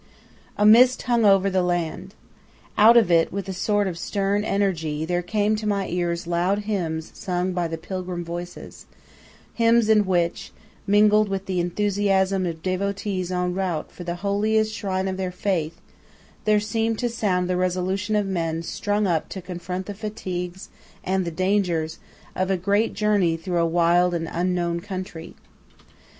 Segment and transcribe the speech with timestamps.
[0.57, 2.15] A mist hung over the land.
[2.75, 6.63] Out of it, with a sort of stern energy, there came to my ears loud
[6.65, 8.87] hymns sung by the pilgrim voices
[9.53, 10.53] hymns in which,
[10.87, 15.79] mingled with the enthusiasm of devotees en route for the holiest shrine of their faith,
[16.45, 20.69] there seemed to sound the resolution of men strung up to confront the fatigues
[21.03, 21.99] and the dangers
[22.35, 25.35] of a great journey through a wild and unknown country.